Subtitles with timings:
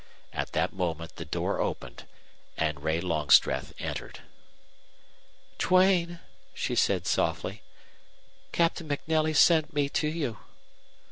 [0.33, 2.07] At that moment the door opened,
[2.57, 4.21] and Ray Longstreth entered.
[5.59, 6.19] "Duane,"
[6.55, 7.61] she said, softly.
[8.51, 10.39] "Captain MacNelly sent me to you."